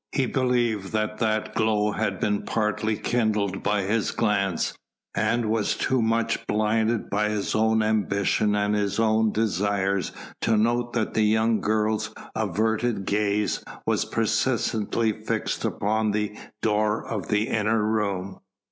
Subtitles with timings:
[0.11, 4.73] He believed that that glow had been partly kindled by his glance,
[5.13, 10.11] and was too much blinded by his own ambition and his own desires
[10.41, 17.27] to note that the young girl's averted gaze was persistently fixed upon the door of
[17.27, 18.39] the inner room.